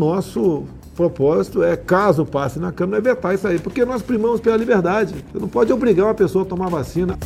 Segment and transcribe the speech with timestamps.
[0.00, 0.64] nosso
[0.96, 5.14] propósito é, caso passe na Câmara, é vetar isso aí, porque nós primamos pela liberdade.
[5.30, 7.18] Você não pode obrigar uma pessoa a tomar vacina.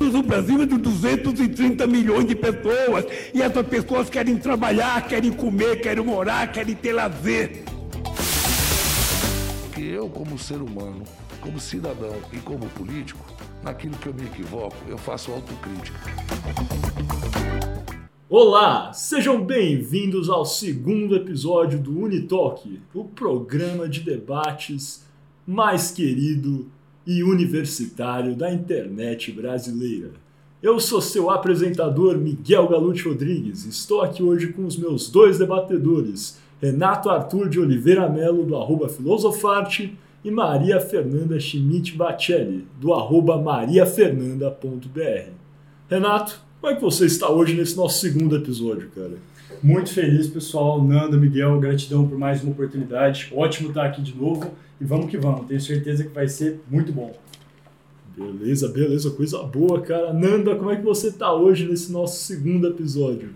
[0.00, 5.80] O Brasil é de 230 milhões de pessoas e essas pessoas querem trabalhar, querem comer,
[5.80, 7.64] querem morar, querem ter lazer.
[9.72, 11.04] Que eu, como ser humano,
[11.40, 13.24] como cidadão e como político,
[13.62, 16.00] naquilo que eu me equivoco, eu faço autocrítica.
[18.28, 25.06] Olá, sejam bem-vindos ao segundo episódio do Unitalk, o programa de debates
[25.46, 26.66] mais querido
[27.06, 30.10] e universitário da internet brasileira.
[30.60, 33.64] Eu sou seu apresentador Miguel Galute Rodrigues.
[33.64, 38.88] Estou aqui hoje com os meus dois debatedores, Renato Arthur de Oliveira Melo, do arroba
[38.88, 45.30] Filosofarte, e Maria Fernanda Schmidt Bacelli, do arroba mariafernanda.br.
[45.88, 49.12] Renato, como é que você está hoje nesse nosso segundo episódio, cara?
[49.62, 50.82] Muito feliz, pessoal.
[50.82, 53.32] Nanda, Miguel, gratidão por mais uma oportunidade.
[53.32, 54.50] Ótimo estar aqui de novo
[54.80, 55.46] e vamos que vamos.
[55.46, 57.16] Tenho certeza que vai ser muito bom.
[58.16, 60.12] Beleza, beleza, coisa boa, cara.
[60.12, 63.30] Nanda, como é que você está hoje nesse nosso segundo episódio?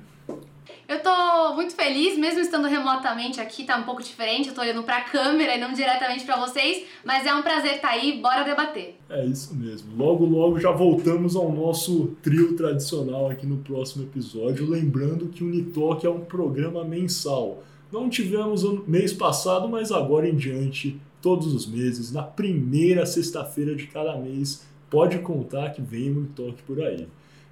[0.91, 4.83] Eu tô muito feliz, mesmo estando remotamente aqui, tá um pouco diferente, eu tô olhando
[4.83, 8.43] pra câmera e não diretamente para vocês, mas é um prazer estar tá aí, bora
[8.43, 8.97] debater.
[9.09, 9.97] É isso mesmo.
[9.97, 15.47] Logo, logo já voltamos ao nosso trio tradicional aqui no próximo episódio, lembrando que o
[15.47, 17.63] Unitalk é um programa mensal.
[17.93, 23.77] Não tivemos no mês passado, mas agora em diante, todos os meses, na primeira sexta-feira
[23.77, 27.07] de cada mês, pode contar que vem o Unitalk por aí.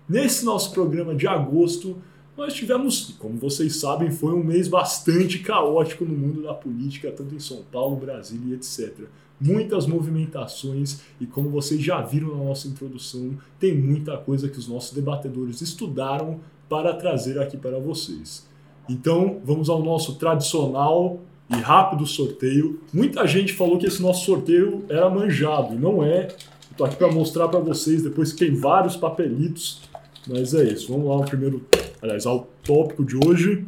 [0.08, 2.02] Nesse nosso programa de agosto,
[2.38, 7.34] nós tivemos, como vocês sabem, foi um mês bastante caótico no mundo da política, tanto
[7.34, 9.08] em São Paulo, Brasília e etc.
[9.40, 14.68] Muitas movimentações e como vocês já viram na nossa introdução, tem muita coisa que os
[14.68, 18.46] nossos debatedores estudaram para trazer aqui para vocês.
[18.88, 21.18] Então, vamos ao nosso tradicional
[21.50, 22.78] e rápido sorteio.
[22.94, 26.28] Muita gente falou que esse nosso sorteio era manjado, e não é.
[26.70, 29.80] Estou aqui para mostrar para vocês, depois que tem vários papelitos,
[30.24, 30.92] mas é isso.
[30.92, 31.66] Vamos lá, o primeiro
[32.02, 33.64] aliás, ao tópico de hoje.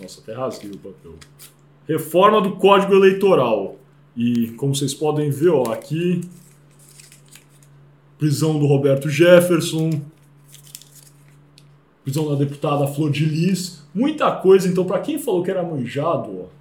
[0.00, 1.14] Nossa, até rasguei o papel.
[1.86, 3.76] Reforma do Código Eleitoral.
[4.16, 6.20] E como vocês podem ver, ó, aqui
[8.18, 9.90] prisão do Roberto Jefferson,
[12.02, 14.68] prisão da deputada Flor de Lis, muita coisa.
[14.68, 16.57] Então, para quem falou que era manjado, ó,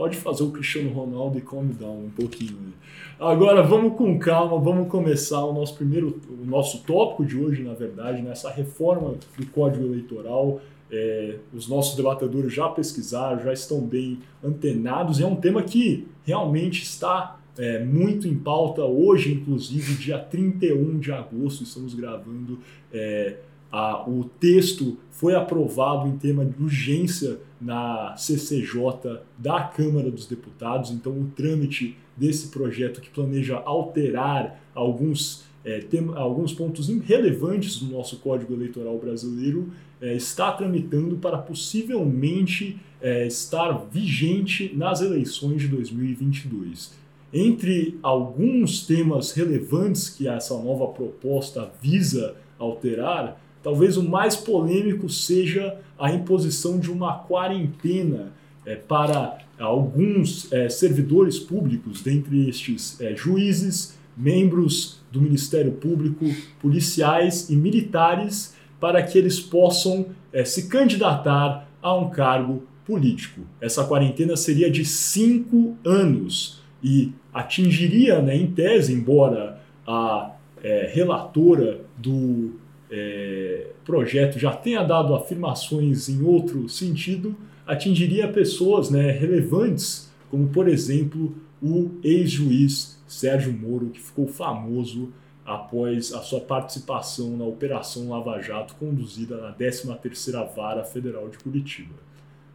[0.00, 2.72] pode fazer o Cristiano Ronaldo e calm down um pouquinho.
[3.18, 7.74] Agora vamos com calma, vamos começar o nosso primeiro, o nosso tópico de hoje, na
[7.74, 10.58] verdade, nessa reforma do Código Eleitoral.
[10.90, 15.20] É, os nossos debatedores já pesquisaram, já estão bem antenados.
[15.20, 21.12] É um tema que realmente está é, muito em pauta hoje, inclusive, dia 31 de
[21.12, 22.58] agosto, estamos gravando.
[22.90, 23.36] É,
[23.70, 30.90] a, o texto foi aprovado em tema de urgência na CCJ da Câmara dos Deputados,
[30.90, 37.92] então o trâmite desse projeto que planeja alterar alguns, é, tem, alguns pontos relevantes do
[37.92, 45.68] nosso Código Eleitoral brasileiro é, está tramitando para possivelmente é, estar vigente nas eleições de
[45.68, 46.92] 2022.
[47.32, 55.78] Entre alguns temas relevantes que essa nova proposta visa alterar, Talvez o mais polêmico seja
[55.98, 58.32] a imposição de uma quarentena
[58.64, 66.24] é, para alguns é, servidores públicos, dentre estes é, juízes, membros do Ministério Público,
[66.60, 73.42] policiais e militares, para que eles possam é, se candidatar a um cargo político.
[73.60, 80.32] Essa quarentena seria de cinco anos e atingiria, né, em tese, embora a
[80.62, 82.52] é, relatora do
[82.90, 87.36] é, projeto já tenha dado afirmações em outro sentido,
[87.66, 95.12] atingiria pessoas né, relevantes, como por exemplo o ex-juiz Sérgio Moro, que ficou famoso
[95.44, 101.94] após a sua participação na Operação Lava Jato conduzida na 13ª Vara Federal de Curitiba.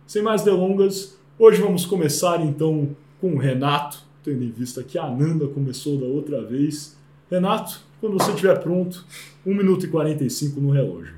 [0.07, 5.03] Sem mais delongas, hoje vamos começar então com o Renato, tendo em vista que a
[5.03, 6.97] Ananda começou da outra vez.
[7.29, 9.05] Renato, quando você estiver pronto,
[9.45, 11.15] 1 minuto e 45 no relógio.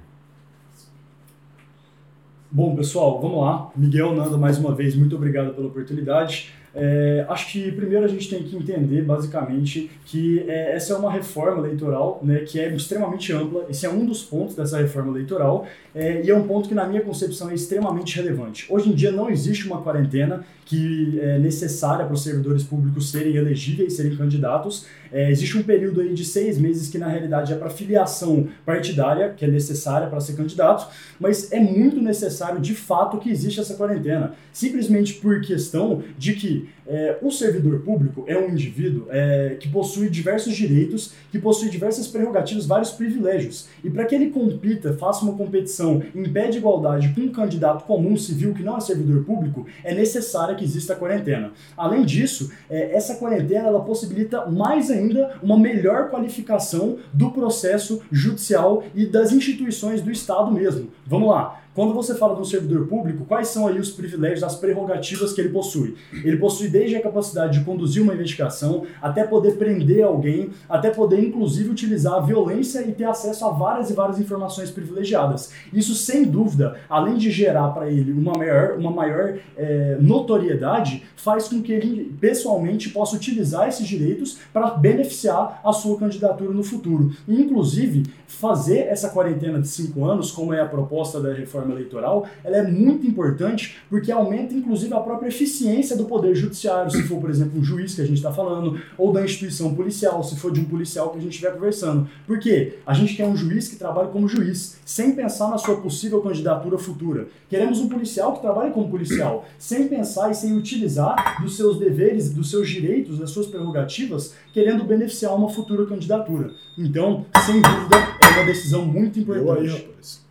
[2.49, 3.71] Bom, pessoal, vamos lá.
[3.75, 6.53] Miguel Nanda, mais uma vez, muito obrigado pela oportunidade.
[6.79, 11.11] É, acho que primeiro a gente tem que entender, basicamente, que é, essa é uma
[11.11, 13.65] reforma eleitoral né, que é extremamente ampla.
[13.67, 16.85] Esse é um dos pontos dessa reforma eleitoral é, e é um ponto que, na
[16.85, 18.67] minha concepção, é extremamente relevante.
[18.69, 23.35] Hoje em dia não existe uma quarentena que é necessária para os servidores públicos serem
[23.35, 24.85] elegíveis, serem candidatos.
[25.11, 29.33] É, existe um período aí de seis meses que, na realidade, é para filiação partidária,
[29.35, 33.75] que é necessária para ser candidato, mas é muito necessário, de fato, que existe essa
[33.75, 34.33] quarentena.
[34.51, 40.09] Simplesmente por questão de que é, o servidor público é um indivíduo é, que possui
[40.09, 43.67] diversos direitos, que possui diversas prerrogativas, vários privilégios.
[43.83, 47.83] E para que ele compita, faça uma competição em pé de igualdade com um candidato
[47.85, 51.51] comum civil que não é servidor público, é necessária que exista a quarentena.
[51.75, 58.83] Além disso, é, essa quarentena ela possibilita mais ainda uma melhor qualificação do processo judicial
[58.95, 60.89] e das instituições do Estado mesmo.
[61.05, 61.61] Vamos lá.
[61.77, 65.39] Quando você fala de um servidor público, quais são aí os privilégios, as prerrogativas que
[65.39, 65.95] ele possui?
[66.11, 71.23] Ele possui desde a capacidade de conduzir uma investigação, até poder prender alguém, até poder
[71.23, 75.51] inclusive utilizar a violência e ter acesso a várias e várias informações privilegiadas.
[75.71, 81.47] Isso, sem dúvida, além de gerar para ele uma maior, uma maior é, notoriedade, faz
[81.47, 87.11] com que ele pessoalmente possa utilizar esses direitos para beneficiar a sua candidatura no futuro.
[87.27, 92.27] E, inclusive, fazer essa quarentena de cinco anos, como é a proposta da reforma eleitoral,
[92.43, 97.19] ela é muito importante porque aumenta inclusive a própria eficiência do poder judiciário, se for,
[97.19, 100.51] por exemplo, um juiz que a gente está falando, ou da instituição policial, se for
[100.51, 102.07] de um policial que a gente estiver conversando.
[102.25, 102.79] Por quê?
[102.85, 106.77] A gente quer um juiz que trabalhe como juiz, sem pensar na sua possível candidatura
[106.77, 107.27] futura.
[107.49, 112.33] Queremos um policial que trabalhe como policial, sem pensar e sem utilizar dos seus deveres,
[112.33, 116.51] dos seus direitos, das suas prerrogativas, querendo beneficiar uma futura candidatura.
[116.77, 120.26] Então, sem dúvida, é uma decisão muito importante.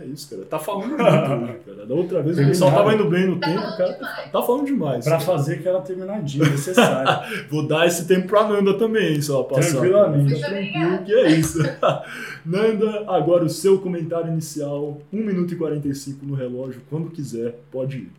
[0.00, 0.42] É isso, cara.
[0.46, 0.96] Tá falando muito,
[1.66, 1.86] cara.
[1.86, 3.92] Da outra vez o pessoal tava indo bem no Tá tempo, cara.
[3.92, 4.30] demais.
[4.32, 5.04] Tá falando demais.
[5.04, 7.22] Para fazer aquela terminadinha necessária.
[7.50, 9.72] Vou dar esse tempo pra Nanda também, só passar.
[9.72, 10.40] Tranquilamente.
[10.40, 11.58] Tranquilo que é isso.
[12.46, 17.98] Nanda, agora o seu comentário inicial, 1 minuto e 45 no relógio, quando quiser, pode
[17.98, 18.10] ir.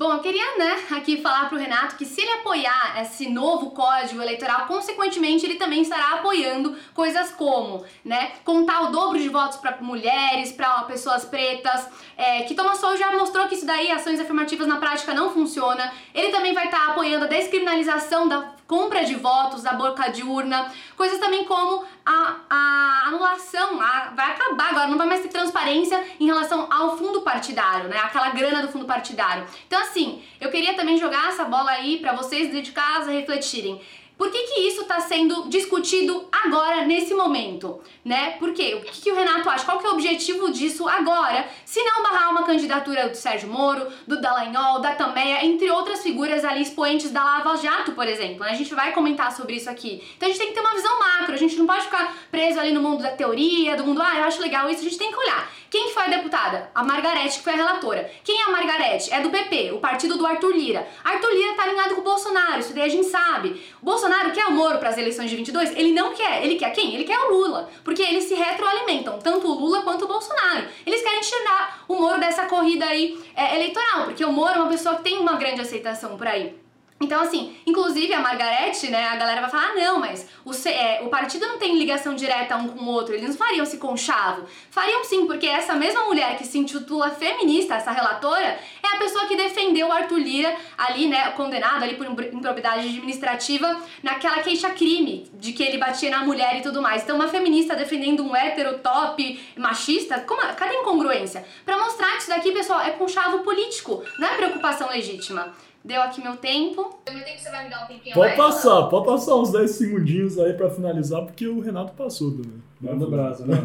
[0.00, 4.22] Bom, eu queria, né, aqui falar pro Renato que se ele apoiar esse novo código
[4.22, 9.76] eleitoral, consequentemente ele também estará apoiando coisas como, né, contar o dobro de votos para
[9.82, 11.86] mulheres, para pessoas pretas,
[12.16, 15.92] é, que Thomas Sowell já mostrou que isso daí, ações afirmativas na prática não funciona.
[16.14, 20.72] Ele também vai estar apoiando a descriminalização da compra de votos, da boca de urna,
[20.96, 26.02] coisas também como a, a anulação, a- vai acabar agora, não vai mais ter transparência
[26.20, 27.98] em relação ao fundo partidário, né?
[27.98, 29.44] Aquela grana do fundo partidário.
[29.66, 33.80] Então, assim, eu queria também jogar essa bola aí pra vocês de casa refletirem.
[34.20, 37.80] Por que, que isso está sendo discutido agora, nesse momento?
[38.04, 38.32] Né?
[38.32, 38.74] Por quê?
[38.74, 39.64] O que, que o Renato acha?
[39.64, 41.48] Qual que é o objetivo disso agora?
[41.64, 46.44] Se não barrar uma candidatura do Sérgio Moro, do Dallagnol, da Tameia, entre outras figuras
[46.44, 48.44] ali expoentes da Lava Jato, por exemplo.
[48.44, 48.50] né?
[48.50, 50.02] A gente vai comentar sobre isso aqui.
[50.18, 52.60] Então a gente tem que ter uma visão macro, a gente não pode ficar preso
[52.60, 55.10] ali no mundo da teoria, do mundo, ah, eu acho legal isso, a gente tem
[55.10, 55.50] que olhar.
[55.70, 56.68] Quem que foi a deputada?
[56.74, 58.10] A Margarete, que foi a relatora.
[58.24, 59.12] Quem é a Margarete?
[59.14, 60.84] É do PP, o partido do Arthur Lira.
[61.04, 63.62] Arthur Lira tá alinhado com o Bolsonaro, isso daí a gente sabe.
[63.80, 65.70] O Bolsonaro quer o Moro para as eleições de 22?
[65.76, 66.44] Ele não quer.
[66.44, 66.92] Ele quer quem?
[66.92, 67.70] Ele quer o Lula.
[67.84, 70.66] Porque eles se retroalimentam, tanto o Lula quanto o Bolsonaro.
[70.84, 74.70] Eles querem tirar o Moro dessa corrida aí é, eleitoral, porque o Moro é uma
[74.70, 76.58] pessoa que tem uma grande aceitação por aí.
[77.02, 81.00] Então, assim, inclusive a Margarete, né, a galera vai falar, ah, não, mas o, é,
[81.02, 84.44] o partido não tem ligação direta um com o outro, eles não fariam esse conchavo.
[84.70, 89.24] Fariam sim, porque essa mesma mulher que se intitula feminista, essa relatora, é a pessoa
[89.26, 95.26] que defendeu o Arthur Lira ali, né, condenado ali por impro- improbidade administrativa, naquela queixa-crime
[95.32, 97.02] de que ele batia na mulher e tudo mais.
[97.02, 101.46] Então, uma feminista defendendo um hétero top machista, como, cadê a incongruência?
[101.64, 105.54] Pra mostrar que isso daqui, pessoal, é conchavo político, não é preocupação legítima.
[105.82, 106.98] Deu aqui meu tempo.
[107.10, 110.38] Meu tempo você vai me dar um tempinho Pode passar, pode passar uns 10 segundinhos
[110.38, 112.62] aí pra finalizar, porque o Renato passou também.
[112.80, 113.64] Manda brasa, né?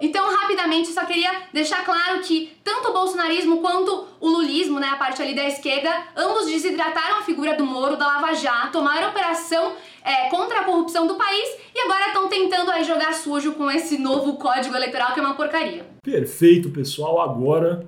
[0.00, 4.96] Então, rapidamente, só queria deixar claro que tanto o bolsonarismo quanto o lulismo, né, a
[4.96, 9.72] parte ali da esquerda, ambos desidrataram a figura do Moro, da Lava Jato, tomaram operação
[10.02, 13.96] é, contra a corrupção do país e agora estão tentando aí jogar sujo com esse
[13.96, 15.86] novo código eleitoral que é uma porcaria.
[16.02, 17.20] Perfeito, pessoal.
[17.20, 17.86] Agora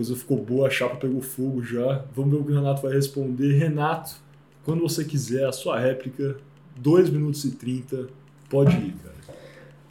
[0.00, 2.02] coisa ficou boa, a chapa pegou fogo já.
[2.16, 3.58] Vamos ver o que o Renato vai responder.
[3.58, 4.16] Renato,
[4.64, 6.38] quando você quiser, a sua réplica,
[6.76, 8.06] 2 minutos e 30,
[8.48, 9.36] pode ir, cara.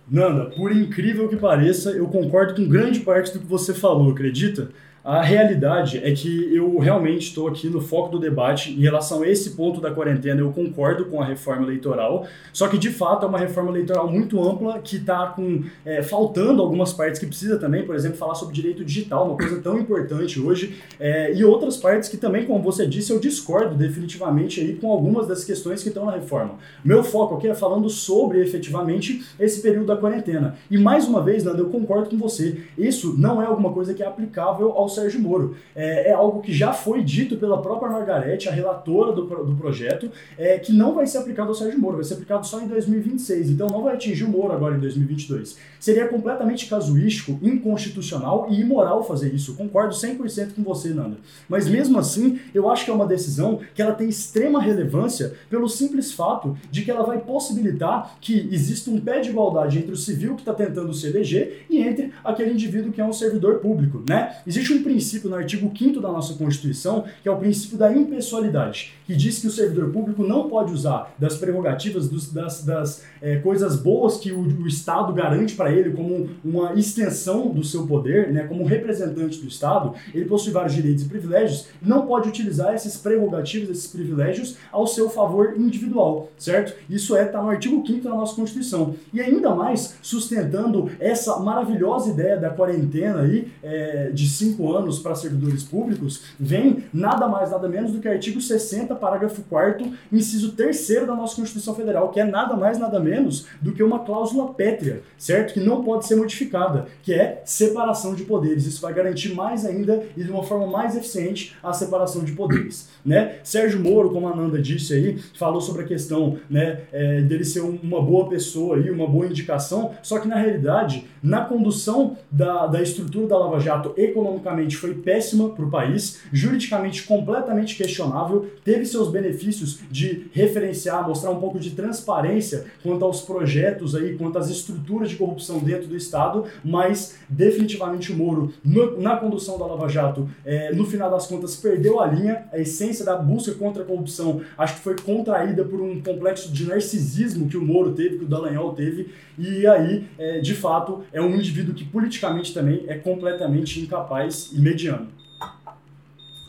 [0.09, 4.71] Nanda, por incrível que pareça, eu concordo com grande parte do que você falou, acredita?
[5.03, 9.27] A realidade é que eu realmente estou aqui no foco do debate em relação a
[9.29, 10.41] esse ponto da quarentena.
[10.41, 14.41] Eu concordo com a reforma eleitoral, só que de fato é uma reforma eleitoral muito
[14.43, 18.53] ampla que está com é, faltando algumas partes que precisa também, por exemplo, falar sobre
[18.53, 22.85] direito digital, uma coisa tão importante hoje, é, e outras partes que também, como você
[22.85, 26.55] disse, eu discordo definitivamente aí com algumas das questões que estão na reforma.
[26.83, 30.57] Meu foco aqui é falando sobre efetivamente esse período da quarentena.
[30.69, 32.63] E mais uma vez, Nando, eu concordo com você.
[32.77, 35.55] Isso não é alguma coisa que é aplicável ao Sérgio Moro.
[35.75, 40.11] É, é algo que já foi dito pela própria Margarete, a relatora do, do projeto,
[40.37, 43.49] é, que não vai ser aplicado ao Sérgio Moro, vai ser aplicado só em 2026.
[43.49, 45.57] Então não vai atingir o Moro agora em 2022.
[45.79, 49.55] Seria completamente casuístico, inconstitucional e imoral fazer isso.
[49.55, 51.17] concordo 100% com você, Nanda.
[51.47, 55.69] Mas mesmo assim, eu acho que é uma decisão que ela tem extrema relevância pelo
[55.69, 59.97] simples fato de que ela vai possibilitar que exista um pé de igualdade entre o
[59.97, 64.03] civil que está tentando se eleger e entre aquele indivíduo que é um servidor público,
[64.07, 64.37] né?
[64.45, 67.91] Existe um um princípio no artigo 5 da nossa Constituição, que é o princípio da
[67.91, 73.03] impessoalidade, que diz que o servidor público não pode usar das prerrogativas, dos, das, das
[73.21, 77.85] é, coisas boas que o, o Estado garante para ele como uma extensão do seu
[77.85, 82.73] poder, né, como representante do Estado, ele possui vários direitos e privilégios, não pode utilizar
[82.73, 86.73] esses prerrogativos, esses privilégios ao seu favor individual, certo?
[86.89, 88.95] Isso é tá no artigo 5 da nossa Constituição.
[89.13, 95.15] E ainda mais sustentando essa maravilhosa ideia da quarentena aí, é, de cinco anos para
[95.15, 100.53] servidores públicos, vem nada mais, nada menos do que o artigo 60, parágrafo 4 inciso
[100.53, 104.53] 3 da nossa Constituição Federal, que é nada mais, nada menos do que uma cláusula
[104.53, 105.53] pétrea, certo?
[105.53, 108.65] Que não pode ser modificada, que é separação de poderes.
[108.65, 112.89] Isso vai garantir mais ainda e de uma forma mais eficiente a separação de poderes,
[113.05, 113.39] né?
[113.43, 117.61] Sérgio Moro, como a Nanda disse aí, falou sobre a questão, né, é, dele ser
[117.61, 122.81] uma boa pessoa e uma boa indicação, só que na realidade, na condução da, da
[122.81, 128.85] estrutura da Lava Jato economicamente economicamente foi péssima para o país, juridicamente completamente questionável, teve
[128.85, 134.49] seus benefícios de referenciar, mostrar um pouco de transparência quanto aos projetos aí, quanto às
[134.49, 139.87] estruturas de corrupção dentro do Estado, mas definitivamente o Moro, no, na condução da Lava
[139.87, 143.85] Jato, é, no final das contas, perdeu a linha, a essência da busca contra a
[143.85, 148.25] corrupção, acho que foi contraída por um complexo de narcisismo que o Moro teve, que
[148.25, 152.95] o Dallagnol teve, e aí, é, de fato, é um indivíduo que politicamente também é
[152.95, 155.07] completamente incapaz e mediano.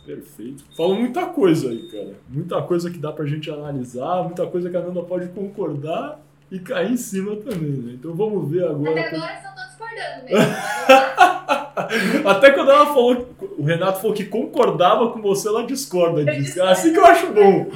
[0.04, 0.64] Perfeito.
[0.76, 2.14] Falou muita coisa aí, cara.
[2.28, 6.58] Muita coisa que dá pra gente analisar, muita coisa que a Nanda pode concordar e
[6.58, 7.92] cair em cima também, né?
[7.94, 8.90] Então vamos ver agora.
[8.90, 10.54] Até agora só tô discordando mesmo.
[12.28, 13.28] Até quando ela falou,
[13.60, 16.58] o Renato falou que concordava com você, ela discorda disso.
[16.62, 17.66] É assim que eu acho bom.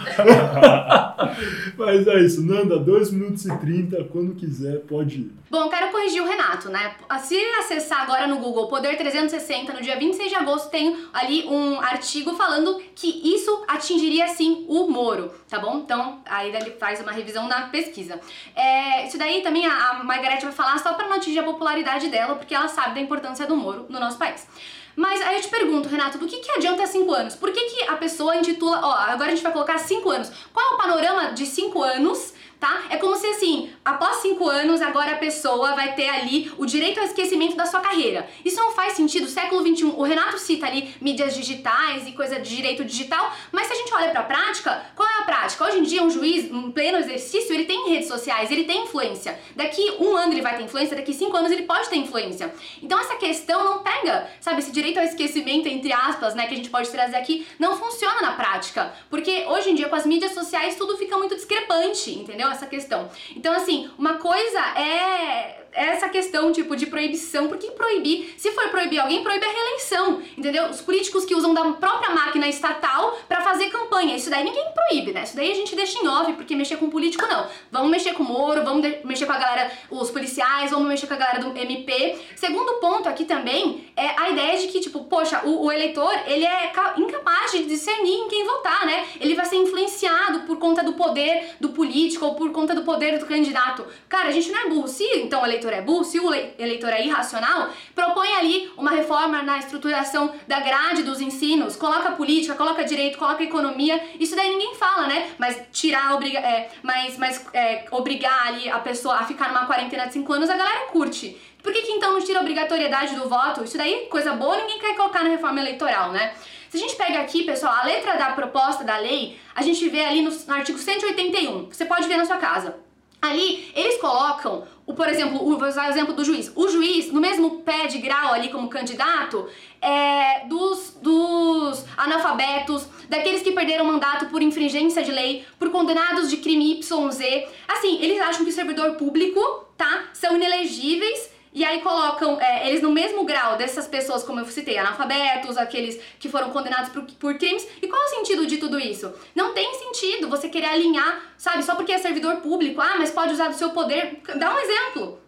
[1.76, 5.32] Mas é isso, Nanda, 2 minutos e 30, quando quiser, pode ir.
[5.50, 6.94] Bom, quero corrigir o Renato, né?
[7.20, 11.78] Se acessar agora no Google Poder 360, no dia 26 de agosto, tem ali um
[11.78, 15.80] artigo falando que isso atingiria sim o Moro, tá bom?
[15.80, 18.18] Então, aí ele faz uma revisão na pesquisa.
[18.56, 22.08] É, isso daí também a, a Margarete vai falar só para não atingir a popularidade
[22.08, 24.48] dela, porque ela sabe da importância do Moro no nosso país.
[24.96, 27.34] Mas aí eu te pergunto, Renato, do que, que adianta 5 anos?
[27.34, 28.80] Por que, que a pessoa intitula.
[28.82, 30.30] Ó, agora a gente vai colocar 5 anos.
[30.52, 32.84] Qual é o panorama de 5 anos tá?
[32.90, 36.98] É como se assim, após cinco anos, agora a pessoa vai ter ali o direito
[36.98, 38.28] ao esquecimento da sua carreira.
[38.44, 39.28] Isso não faz sentido.
[39.28, 43.72] Século XXI, o Renato cita ali mídias digitais e coisa de direito digital, mas se
[43.72, 45.64] a gente olha pra prática, qual é a prática?
[45.64, 49.38] Hoje em dia, um juiz, em pleno exercício, ele tem redes sociais, ele tem influência.
[49.56, 52.52] Daqui um ano ele vai ter influência, daqui cinco anos ele pode ter influência.
[52.82, 56.56] Então essa questão não pega, sabe, esse direito ao esquecimento, entre aspas, né, que a
[56.56, 58.92] gente pode trazer aqui, não funciona na prática.
[59.10, 62.43] Porque hoje em dia, com as mídias sociais, tudo fica muito discrepante, entendeu?
[62.50, 63.08] Essa questão.
[63.36, 67.48] Então, assim, uma coisa é essa questão, tipo, de proibição.
[67.48, 68.34] Por que proibir?
[68.38, 70.66] Se for proibir alguém, proíbe a reeleição, entendeu?
[70.66, 74.16] Os políticos que usam da própria máquina estatal para fazer campanha.
[74.16, 75.24] Isso daí ninguém proíbe, né?
[75.24, 77.46] Isso daí a gente deixa em off, porque mexer com político não.
[77.70, 81.14] Vamos mexer com o Moro, vamos mexer com a galera, os policiais, vamos mexer com
[81.14, 82.18] a galera do MP.
[82.36, 86.44] Segundo ponto aqui também é a ideia de que, tipo, poxa, o, o eleitor, ele
[86.44, 89.06] é incapaz de discernir em quem votar, né?
[89.20, 93.18] Ele vai ser influenciado por conta do poder do político ou por conta do poder
[93.18, 93.84] do candidato.
[94.08, 94.88] Cara, a gente não é burro.
[94.88, 98.90] Se então o eleitor eleitor é burro, se o eleitor é irracional, propõe ali uma
[98.90, 104.50] reforma na estruturação da grade dos ensinos, coloca política, coloca direito, coloca economia, isso daí
[104.50, 105.30] ninguém fala, né?
[105.38, 110.06] Mas tirar, obriga, é, mas, mas é, obrigar ali a pessoa a ficar numa quarentena
[110.06, 111.40] de 5 anos, a galera curte.
[111.62, 113.64] Por que, que então não tira a obrigatoriedade do voto?
[113.64, 116.34] Isso daí, coisa boa, ninguém quer colocar na reforma eleitoral, né?
[116.68, 120.04] Se a gente pega aqui, pessoal, a letra da proposta da lei, a gente vê
[120.04, 122.84] ali no, no artigo 181, você pode ver na sua casa.
[123.24, 126.52] Ali, eles colocam, o, por exemplo, o, vou usar o exemplo do juiz.
[126.54, 129.48] O juiz, no mesmo pé de grau ali como candidato,
[129.80, 136.36] é, dos, dos analfabetos, daqueles que perderam mandato por infringência de lei, por condenados de
[136.36, 137.48] crime YZ.
[137.66, 139.40] Assim, eles acham que o servidor público,
[139.76, 144.44] tá, são inelegíveis e aí colocam é, eles no mesmo grau dessas pessoas, como eu
[144.46, 147.64] citei, analfabetos, aqueles que foram condenados por, por crimes.
[147.80, 149.12] E qual é o sentido de tudo isso?
[149.36, 152.80] Não tem sentido você querer alinhar, sabe, só porque é servidor público.
[152.80, 154.20] Ah, mas pode usar do seu poder.
[154.36, 155.20] Dá um exemplo.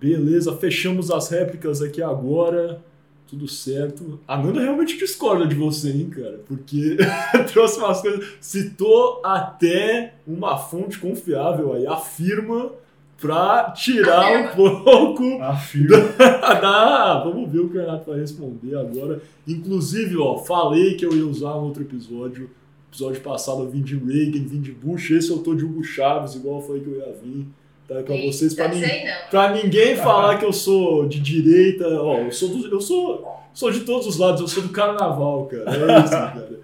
[0.00, 2.82] Beleza, fechamos as réplicas aqui agora.
[3.28, 4.18] Tudo certo.
[4.26, 6.40] A Nanda realmente discorda de você, hein, cara?
[6.48, 6.96] Porque
[7.52, 8.26] trouxe umas coisas.
[8.40, 12.72] Citou até uma fonte confiável aí, afirma
[13.20, 19.20] pra tirar um pouco da, da, Vamos ver o que o Renato vai responder agora.
[19.46, 22.50] Inclusive, ó, falei que eu ia usar um outro episódio.
[22.90, 25.10] Episódio passado eu vim de Reagan, vim de Bush.
[25.10, 27.46] Esse eu tô de Hugo Chaves, igual eu falei que eu ia vir.
[27.86, 28.82] Tá, pra vocês, pra, nin
[29.30, 31.86] pra ninguém falar que eu sou de direita.
[32.00, 35.46] Ó, eu sou, do, eu sou, sou de todos os lados, eu sou do carnaval,
[35.46, 35.70] cara.
[35.70, 36.60] É isso, cara.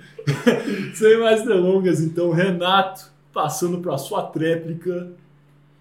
[0.94, 5.12] Sem mais delongas, então, Renato, passando pra sua tréplica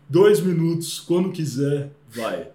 [0.09, 2.47] Dois minutos, quando quiser, vai.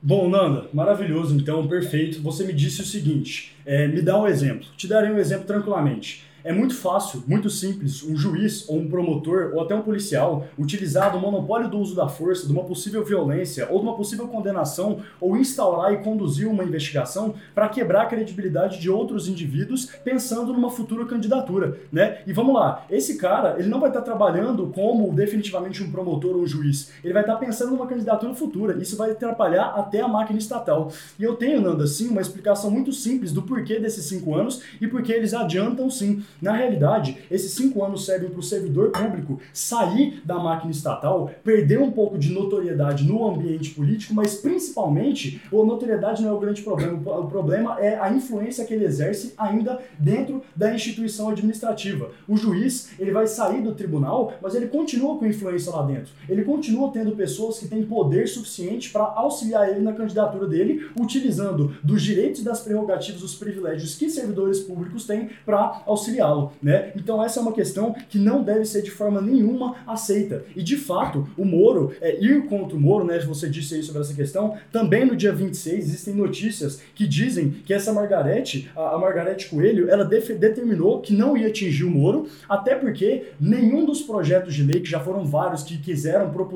[0.00, 2.20] Bom, Nanda, maravilhoso, então, perfeito.
[2.20, 4.66] Você me disse o seguinte: é, me dá um exemplo.
[4.76, 6.24] Te darei um exemplo tranquilamente.
[6.44, 11.10] É muito fácil, muito simples, um juiz ou um promotor ou até um policial utilizar
[11.10, 14.98] do monopólio do uso da força, de uma possível violência ou de uma possível condenação
[15.18, 20.70] ou instaurar e conduzir uma investigação para quebrar a credibilidade de outros indivíduos pensando numa
[20.70, 22.18] futura candidatura, né?
[22.26, 26.42] E vamos lá, esse cara, ele não vai estar trabalhando como definitivamente um promotor ou
[26.42, 28.76] um juiz, ele vai estar pensando numa candidatura futura.
[28.76, 30.92] Isso vai atrapalhar até a máquina estatal.
[31.18, 34.86] E eu tenho, Nanda, sim, uma explicação muito simples do porquê desses cinco anos e
[34.86, 36.22] porque eles adiantam sim.
[36.40, 41.80] Na realidade, esses cinco anos servem para o servidor público sair da máquina estatal, perder
[41.80, 46.62] um pouco de notoriedade no ambiente político, mas principalmente, a notoriedade não é o grande
[46.62, 46.98] problema.
[47.18, 52.10] O problema é a influência que ele exerce ainda dentro da instituição administrativa.
[52.28, 56.12] O juiz, ele vai sair do tribunal, mas ele continua com influência lá dentro.
[56.28, 61.76] Ele continua tendo pessoas que têm poder suficiente para auxiliar ele na candidatura dele, utilizando
[61.82, 66.23] dos direitos, das prerrogativas, dos privilégios que servidores públicos têm para auxiliar
[66.62, 66.92] né?
[66.96, 70.44] Então essa é uma questão que não deve ser de forma nenhuma aceita.
[70.56, 74.02] E de fato, o Moro, é, ir contra o Moro, né, você disse aí sobre
[74.02, 78.98] essa questão, também no dia 26 existem notícias que dizem que essa Margarete, a, a
[78.98, 84.54] Margarete Coelho, ela determinou que não ia atingir o Moro, até porque nenhum dos projetos
[84.54, 86.46] de lei, que já foram vários que quiseram pro,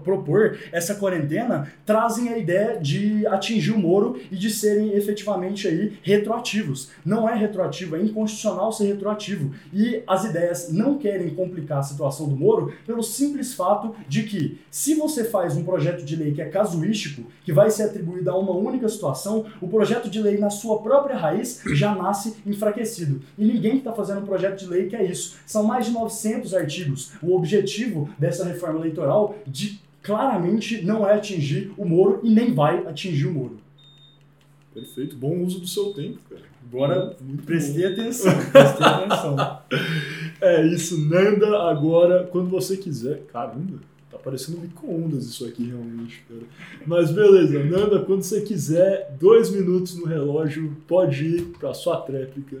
[0.00, 5.98] propor essa quarentena, trazem a ideia de atingir o Moro e de serem efetivamente aí
[6.02, 6.90] retroativos.
[7.04, 9.54] Não é retroativo, é inconstitucional ser retroativo retroativo.
[9.72, 14.58] E as ideias não querem complicar a situação do Moro pelo simples fato de que,
[14.70, 18.38] se você faz um projeto de lei que é casuístico, que vai ser atribuído a
[18.38, 23.20] uma única situação, o projeto de lei, na sua própria raiz, já nasce enfraquecido.
[23.36, 25.36] E ninguém está fazendo um projeto de lei que é isso.
[25.46, 27.12] São mais de 900 artigos.
[27.22, 32.86] O objetivo dessa reforma eleitoral de claramente não é atingir o Moro e nem vai
[32.86, 33.58] atingir o Moro.
[34.72, 36.47] Perfeito, bom uso do seu tempo, cara.
[36.70, 37.92] Agora Muito prestei bom.
[37.92, 39.36] atenção, prestei atenção.
[40.40, 43.22] É isso, Nanda, agora, quando você quiser.
[43.32, 43.78] Caramba,
[44.10, 46.42] tá parecendo micro-ondas isso aqui realmente, cara.
[46.86, 52.58] Mas beleza, Nanda, quando você quiser, dois minutos no relógio, pode ir pra sua tréplica.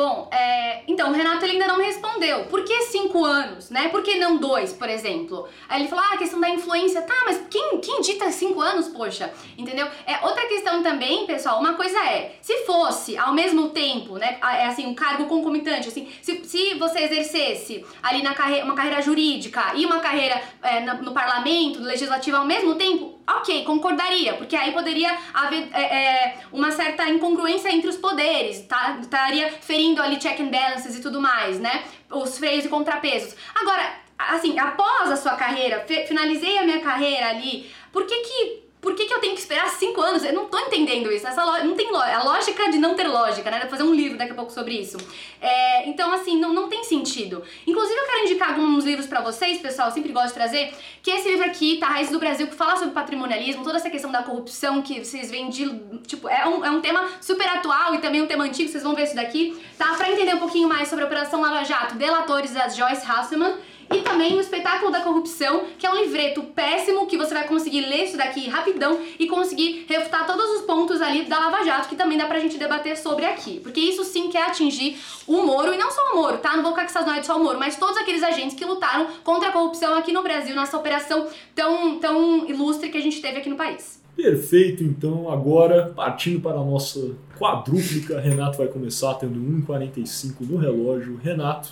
[0.00, 2.44] Bom, é, então, o Renato ele ainda não me respondeu.
[2.44, 3.88] Por que cinco anos, né?
[3.88, 5.46] Por que não dois, por exemplo?
[5.68, 7.02] Aí ele falou, ah, a questão da influência.
[7.02, 9.30] Tá, mas quem, quem dita cinco anos, poxa?
[9.58, 9.86] Entendeu?
[10.06, 14.68] É, outra questão também, pessoal, uma coisa é, se fosse ao mesmo tempo, né, é
[14.68, 18.34] assim, um cargo concomitante, assim, se, se você exercesse ali na
[18.64, 23.19] uma carreira jurídica e uma carreira é, no, no parlamento, no legislativo ao mesmo tempo,
[23.26, 28.98] ok, concordaria, porque aí poderia haver é, é, uma certa incongruência entre os poderes, tá?
[29.00, 31.84] Estaria ferindo ali check and balances e tudo mais, né?
[32.10, 33.36] Os freios e contrapesos.
[33.54, 38.94] Agora, assim, após a sua carreira, finalizei a minha carreira ali, por que que por
[38.94, 40.24] que, que, eu tenho que esperar cinco anos?
[40.24, 41.26] Eu não tô entendendo isso.
[41.26, 42.16] Essa não tem lógica.
[42.16, 43.58] A lógica de não ter lógica, né?
[43.58, 44.96] Pra fazer um livro daqui a pouco sobre isso.
[45.40, 47.42] É, então, assim, não, não tem sentido.
[47.66, 49.88] Inclusive, eu quero indicar alguns livros para vocês, pessoal.
[49.88, 50.74] Eu sempre gosto de trazer.
[51.02, 51.88] Que é esse livro aqui, tá?
[51.88, 55.50] Raiz do Brasil, que fala sobre patrimonialismo, toda essa questão da corrupção que vocês veem
[55.50, 55.68] de.
[56.06, 58.70] Tipo, é um, é um tema super atual e também um tema antigo.
[58.70, 59.94] Vocês vão ver isso daqui, tá?
[59.94, 63.56] Pra entender um pouquinho mais sobre a Operação Lava Jato, Delatores da Joyce Hasselman
[63.92, 67.80] E também o Espetáculo da Corrupção, que é um livreto péssimo que você vai conseguir
[67.80, 71.96] ler isso daqui rapidão e conseguir refutar todos os pontos ali da Lava Jato, que
[71.96, 73.58] também dá pra gente debater sobre aqui.
[73.58, 76.56] Porque isso sim quer atingir o Moro, e não só o Moro, tá?
[76.56, 79.94] Não vou noites só o Moro, mas todos aqueles agentes que lutaram contra a corrupção
[79.94, 84.00] aqui no Brasil, nessa operação tão, tão ilustre que a gente teve aqui no país.
[84.14, 91.18] Perfeito, então agora partindo para a nossa quadrúplica, Renato vai começar tendo 1,45 no relógio.
[91.22, 91.70] Renato,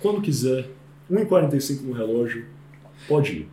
[0.00, 0.70] quando quiser,
[1.10, 2.44] 1,45 no relógio,
[3.08, 3.48] pode ir.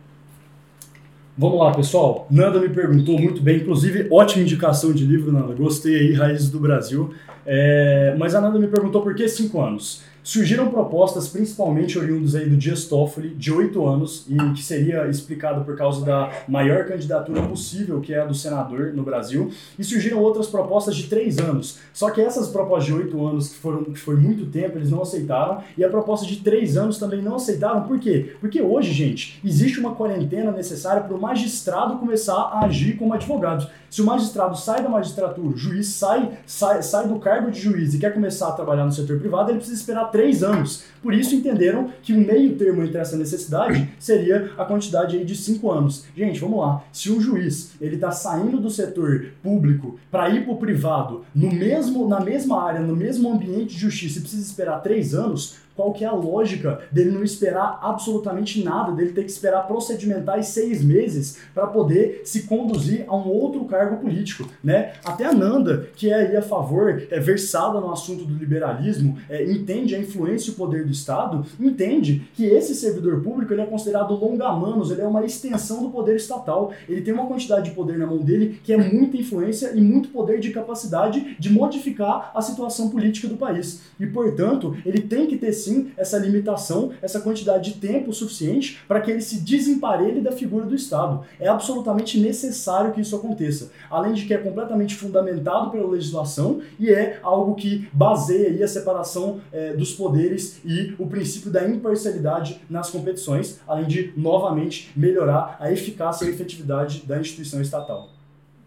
[1.36, 2.26] Vamos lá, pessoal.
[2.28, 5.54] Nanda me perguntou muito bem, inclusive, ótima indicação de livro, Nanda.
[5.54, 7.14] Gostei aí, Raízes do Brasil.
[7.46, 10.02] É, mas a Nanda me perguntou por que cinco anos.
[10.28, 15.64] Surgiram propostas, principalmente oriundos aí do Dias Toffoli, de oito anos, e que seria explicado
[15.64, 19.50] por causa da maior candidatura possível, que é a do senador no Brasil.
[19.78, 21.78] E surgiram outras propostas de três anos.
[21.94, 25.00] Só que essas propostas de oito anos, que, foram, que foi muito tempo, eles não
[25.00, 25.62] aceitaram.
[25.78, 27.84] E a proposta de três anos também não aceitaram.
[27.84, 28.36] Por quê?
[28.38, 33.66] Porque hoje, gente, existe uma quarentena necessária para o magistrado começar a agir como advogado.
[33.88, 37.94] Se o magistrado sai da magistratura, o juiz sai, sai, sai do cargo de juiz
[37.94, 40.82] e quer começar a trabalhar no setor privado, ele precisa esperar três anos.
[41.00, 45.36] Por isso entenderam que o meio termo entre essa necessidade seria a quantidade aí de
[45.36, 46.06] cinco anos.
[46.16, 46.82] Gente, vamos lá.
[46.92, 51.52] Se um juiz ele está saindo do setor público para ir para o privado, no
[51.52, 55.92] mesmo, na mesma área, no mesmo ambiente de justiça, e precisa esperar três anos, qual
[55.92, 60.82] que é a lógica dele não esperar absolutamente nada, dele ter que esperar procedimentais seis
[60.82, 64.94] meses para poder se conduzir a um outro cargo político, né?
[65.04, 69.44] Até a Nanda, que é aí a favor, é versada no assunto do liberalismo, é,
[69.44, 73.66] entende a influência e o poder do Estado, entende que esse servidor público ele é
[73.66, 77.96] considerado longamanos, ele é uma extensão do poder estatal, ele tem uma quantidade de poder
[77.98, 82.42] na mão dele que é muita influência e muito poder de capacidade de modificar a
[82.42, 83.82] situação política do país.
[84.00, 85.52] E, portanto, ele tem que ter
[85.96, 90.74] essa limitação, essa quantidade de tempo suficiente para que ele se desemparelhe da figura do
[90.74, 91.24] Estado.
[91.38, 93.70] É absolutamente necessário que isso aconteça.
[93.90, 99.40] Além de que é completamente fundamentado pela legislação e é algo que baseia a separação
[99.52, 105.70] é, dos poderes e o princípio da imparcialidade nas competições, além de novamente melhorar a
[105.72, 108.10] eficácia e efetividade da instituição estatal.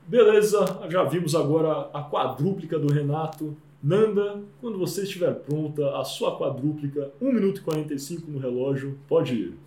[0.07, 3.55] Beleza, já vimos agora a quadrúplica do Renato.
[3.83, 9.33] Nanda, quando você estiver pronta, a sua quadrúplica, 1 minuto e 45 no relógio, pode
[9.33, 9.57] ir.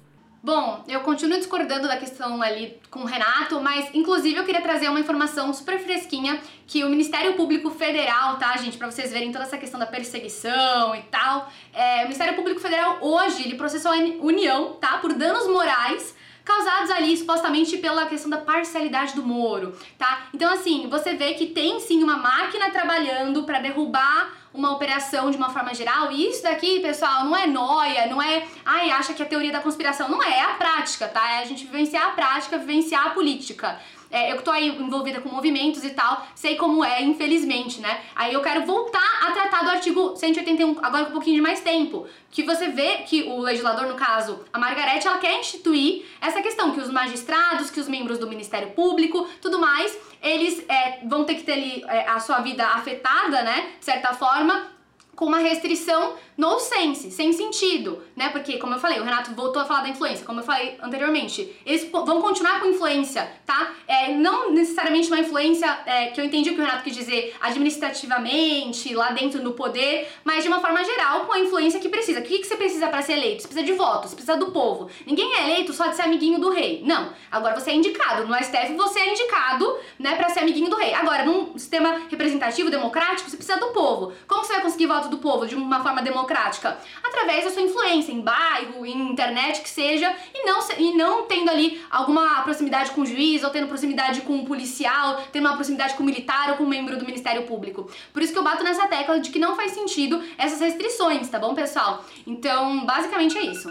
[0.44, 4.90] Bom, eu continuo discordando da questão ali com o Renato, mas inclusive eu queria trazer
[4.90, 9.44] uma informação super fresquinha que o Ministério Público Federal, tá, gente, para vocês verem toda
[9.44, 13.96] essa questão da perseguição e tal, é, o Ministério Público Federal hoje ele processou a
[13.96, 16.14] União, tá, por danos morais
[16.44, 20.28] causados ali supostamente pela questão da parcialidade do Moro, tá?
[20.34, 25.36] Então assim, você vê que tem sim uma máquina trabalhando para derrubar uma operação de
[25.36, 26.12] uma forma geral.
[26.12, 29.50] E isso daqui, pessoal, não é noia, não é, ai, acha que é a teoria
[29.50, 30.08] da conspiração.
[30.08, 31.32] Não é, é a prática, tá?
[31.32, 33.80] É a gente vivenciar a prática, vivenciar a política.
[34.14, 38.00] É, eu que tô aí envolvida com movimentos e tal, sei como é, infelizmente, né?
[38.14, 41.58] Aí eu quero voltar a tratar do artigo 181, agora com um pouquinho de mais
[41.58, 42.06] tempo.
[42.30, 46.70] Que você vê que o legislador, no caso, a Margarete, ela quer instituir essa questão,
[46.70, 51.34] que os magistrados, que os membros do Ministério Público, tudo mais, eles é, vão ter
[51.34, 53.72] que ter ali é, a sua vida afetada, né?
[53.80, 54.73] De certa forma,
[55.14, 58.28] com uma restrição no sense, sem sentido, né?
[58.30, 61.54] Porque, como eu falei, o Renato voltou a falar da influência, como eu falei anteriormente.
[61.64, 63.72] Eles vão continuar com influência, tá?
[63.86, 67.34] É, não necessariamente uma influência é, que eu entendi o que o Renato quis dizer
[67.40, 72.20] administrativamente, lá dentro no poder, mas de uma forma geral, com a influência que precisa.
[72.20, 73.42] O que, que você precisa para ser eleito?
[73.42, 74.90] Você precisa de votos, precisa do povo.
[75.06, 76.82] Ninguém é eleito só de ser amiguinho do rei.
[76.84, 77.12] Não.
[77.30, 78.26] Agora você é indicado.
[78.26, 80.94] No STF você é indicado, né, para ser amiguinho do rei.
[80.94, 84.12] Agora, num sistema representativo, democrático, você precisa do povo.
[84.26, 86.76] Como você vai conseguir voto do povo de uma forma democrática?
[87.02, 91.50] Através da sua influência em bairro, em internet, que seja, e não, e não tendo
[91.50, 95.94] ali alguma proximidade com o juiz, ou tendo proximidade com o policial, tendo uma proximidade
[95.94, 97.90] com o militar ou com o membro do Ministério Público.
[98.12, 101.38] Por isso que eu bato nessa tecla de que não faz sentido essas restrições, tá
[101.38, 102.04] bom, pessoal?
[102.26, 103.68] Então, basicamente é isso.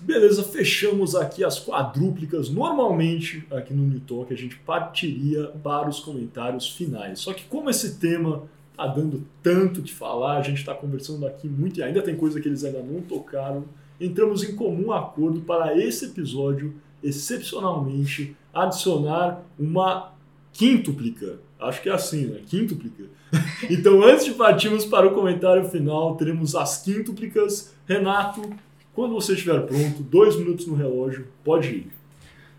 [0.00, 2.50] Beleza, fechamos aqui as quadrúplicas.
[2.50, 7.20] Normalmente, aqui no Newtalk, a gente partiria para os comentários finais.
[7.20, 11.48] Só que como esse tema tá dando tanto que falar, a gente está conversando aqui
[11.48, 13.64] muito e ainda tem coisa que eles ainda não tocaram.
[14.00, 20.12] Entramos em comum acordo para esse episódio, excepcionalmente, adicionar uma
[20.52, 21.38] quíntuplica.
[21.60, 22.40] Acho que é assim, né?
[22.46, 23.04] Quíntuplica.
[23.70, 27.72] então, antes de partirmos para o comentário final, teremos as quíntuplicas.
[27.86, 28.42] Renato,
[28.94, 31.91] quando você estiver pronto, dois minutos no relógio, pode ir.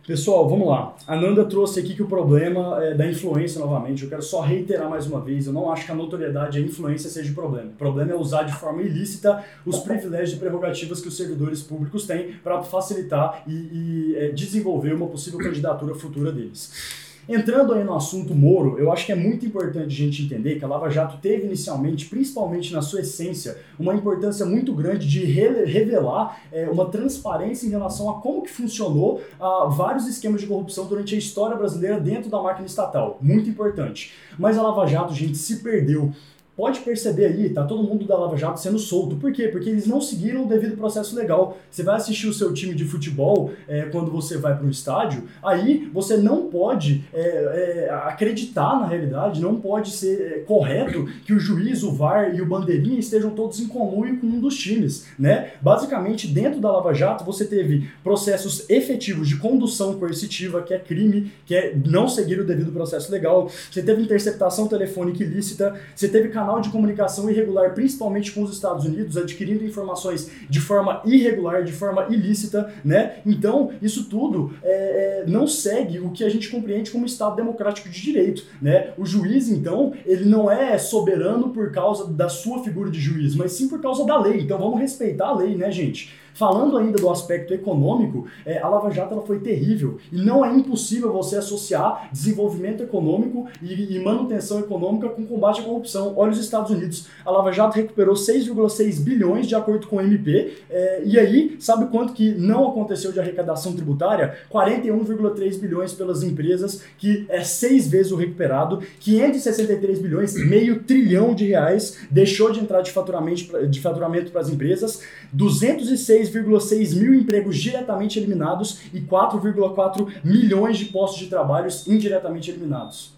[0.05, 0.93] Pessoal, vamos lá.
[1.07, 4.03] A Nanda trouxe aqui que o problema é da influência novamente.
[4.03, 5.47] Eu quero só reiterar mais uma vez.
[5.47, 7.69] Eu não acho que a notoriedade e a influência seja o problema.
[7.69, 12.05] O problema é usar de forma ilícita os privilégios e prerrogativas que os servidores públicos
[12.05, 17.02] têm para facilitar e, e é, desenvolver uma possível candidatura futura deles.
[17.27, 20.65] Entrando aí no assunto Moro, eu acho que é muito importante a gente entender que
[20.65, 25.63] a Lava Jato teve inicialmente, principalmente na sua essência, uma importância muito grande de re
[25.65, 30.85] revelar é, uma transparência em relação a como que funcionou a vários esquemas de corrupção
[30.85, 33.17] durante a história brasileira dentro da máquina estatal.
[33.21, 34.13] Muito importante.
[34.37, 36.11] Mas a Lava Jato, gente, se perdeu
[36.55, 39.15] pode perceber aí, tá todo mundo da Lava Jato sendo solto.
[39.15, 39.47] Por quê?
[39.47, 41.57] Porque eles não seguiram o devido processo legal.
[41.69, 45.23] Você vai assistir o seu time de futebol é, quando você vai para um estádio,
[45.43, 51.33] aí você não pode é, é, acreditar na realidade, não pode ser é, correto que
[51.33, 55.07] o juiz, o VAR e o bandeirinha estejam todos em conluio com um dos times,
[55.17, 55.53] né?
[55.61, 61.31] Basicamente, dentro da Lava Jato, você teve processos efetivos de condução coercitiva, que é crime,
[61.45, 63.49] que é não seguir o devido processo legal.
[63.71, 68.85] Você teve interceptação telefônica ilícita, você teve canal de comunicação irregular, principalmente com os Estados
[68.85, 73.19] Unidos, adquirindo informações de forma irregular, de forma ilícita, né?
[73.25, 77.87] Então, isso tudo é, é, não segue o que a gente compreende como Estado democrático
[77.87, 78.91] de direito, né?
[78.97, 83.53] O juiz, então, ele não é soberano por causa da sua figura de juiz, mas
[83.53, 84.41] sim por causa da lei.
[84.41, 86.11] Então, vamos respeitar a lei, né, gente?
[86.33, 90.53] Falando ainda do aspecto econômico, é, a Lava Jato ela foi terrível e não é
[90.53, 96.13] impossível você associar desenvolvimento econômico e, e manutenção econômica com combate à corrupção.
[96.15, 100.53] Olha os Estados Unidos, a Lava Jato recuperou 6,6 bilhões de acordo com o MP
[100.69, 104.37] é, e aí, sabe quanto que não aconteceu de arrecadação tributária?
[104.51, 111.45] 41,3 bilhões pelas empresas, que é seis vezes o recuperado, 563 bilhões, meio trilhão de
[111.47, 118.81] reais deixou de entrar de faturamento, para as empresas, 206 6,6 mil empregos diretamente eliminados
[118.93, 123.13] e 4,4 milhões de postos de trabalho indiretamente eliminados.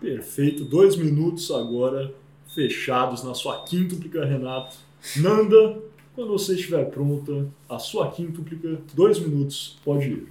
[0.00, 2.12] Perfeito, dois minutos agora
[2.54, 4.76] fechados na sua quíntuplica, Renato.
[5.16, 5.78] Nanda,
[6.14, 10.28] quando você estiver pronta, a sua quíntuplica, dois minutos, pode ir.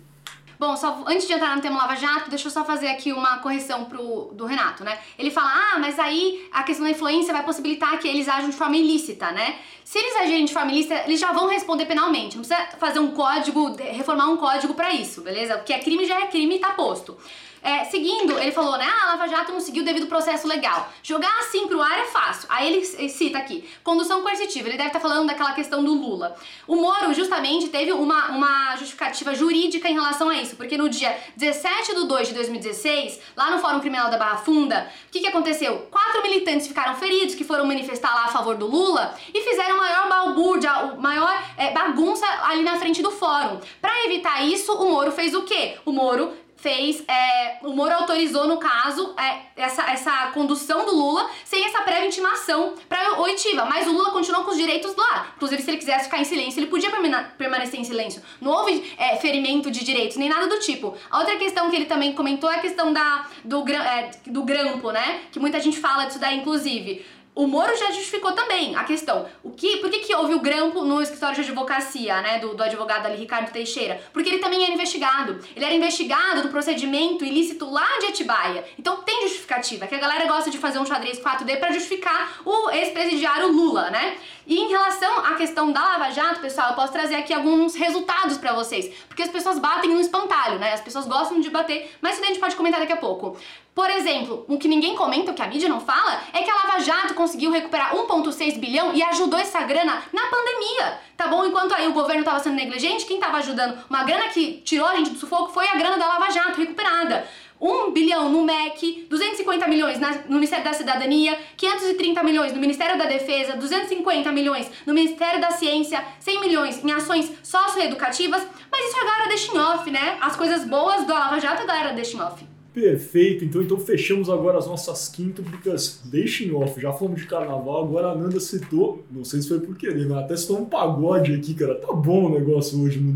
[0.63, 3.39] Bom, só antes de entrar no tema Lava Jato, deixa eu só fazer aqui uma
[3.39, 4.97] correção pro, do Renato, né?
[5.19, 8.55] Ele fala, ah, mas aí a questão da influência vai possibilitar que eles ajam de
[8.55, 9.57] forma ilícita, né?
[9.83, 12.37] Se eles agirem de forma ilícita, eles já vão responder penalmente.
[12.37, 15.57] Não precisa fazer um código, reformar um código para isso, beleza?
[15.57, 17.17] O que é crime já é crime e tá posto.
[17.63, 18.85] É, seguindo, ele falou, né?
[18.85, 20.91] Ah, a Lava Jato não seguiu devido processo legal.
[21.01, 22.45] Jogar assim pro ar é fácil.
[22.49, 24.67] Aí ele cita aqui, condução coercitiva.
[24.67, 26.35] Ele deve estar tá falando daquela questão do Lula.
[26.67, 31.17] O Moro, justamente, teve uma, uma justificativa jurídica em relação a isso, porque no dia
[31.37, 35.27] 17 de 2 de 2016, lá no Fórum Criminal da Barra Funda, o que, que
[35.27, 35.87] aconteceu?
[35.89, 40.09] Quatro militantes ficaram feridos, que foram manifestar lá a favor do Lula, e fizeram maior
[40.09, 43.59] balbúrdia, maior é, bagunça ali na frente do fórum.
[43.81, 45.77] Para evitar isso, o Moro fez o quê?
[45.85, 51.29] O Moro fez, é, o Moro autorizou, no caso, é, essa, essa condução do Lula
[51.43, 55.33] sem essa prévia intimação para oitiva, mas o Lula continuou com os direitos lá.
[55.35, 56.89] Inclusive, se ele quisesse ficar em silêncio, ele podia
[57.37, 58.23] permanecer em silêncio.
[58.39, 60.95] Não houve é, ferimento de direitos, nem nada do tipo.
[61.11, 64.89] A outra questão que ele também comentou é a questão da, do, é, do grampo,
[64.91, 65.19] né?
[65.33, 67.05] Que muita gente fala disso daí, inclusive.
[67.35, 69.27] O Moro já justificou também a questão.
[69.43, 72.61] O que, por que, que houve o grampo no escritório de advocacia, né, do, do
[72.61, 73.99] advogado ali, Ricardo Teixeira?
[74.13, 75.39] Porque ele também era investigado.
[75.55, 78.63] Ele era investigado do procedimento ilícito lá de Atibaia.
[78.77, 82.69] Então tem justificativa, que a galera gosta de fazer um xadrez 4D para justificar o
[82.69, 84.15] ex-presidiário Lula, né?
[84.45, 88.37] E em relação à questão da Lava Jato, pessoal, eu posso trazer aqui alguns resultados
[88.37, 90.73] para vocês, porque as pessoas batem no espantalho, né?
[90.73, 93.37] As pessoas gostam de bater, mas isso a gente pode comentar daqui a pouco.
[93.73, 96.55] Por exemplo, o que ninguém comenta, o que a mídia não fala, é que a
[96.55, 101.43] Lava Jato conseguiu recuperar 1,6 bilhão e ajudou essa grana na pandemia, tá bom?
[101.43, 104.95] Enquanto aí o governo estava sendo negligente, quem estava ajudando uma grana que tirou a
[104.95, 107.27] gente do sufoco foi a grana da Lava Jato recuperada.
[107.59, 113.05] 1 bilhão no MEC, 250 milhões no Ministério da Cidadania, 530 milhões no Ministério da
[113.05, 119.01] Defesa, 250 milhões no Ministério da Ciência, 100 milhões em ações socioeducativas, mas isso é
[119.01, 120.17] a galera deixa off, né?
[120.19, 122.52] As coisas boas do Lava Jato a galera deixa off.
[122.73, 126.81] Perfeito, então, então fechamos agora as nossas quíntuplicas deixem off.
[126.81, 130.23] Já fomos de carnaval, agora a Nanda citou, não sei se foi por querer, mas
[130.23, 131.75] até citou um pagode aqui, cara.
[131.75, 133.13] Tá bom o negócio hoje no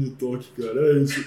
[0.55, 1.25] cara, é isso.